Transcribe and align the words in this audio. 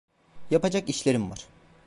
Yapacak 0.51 0.89
işlerim 0.89 1.29
var. 1.31 1.47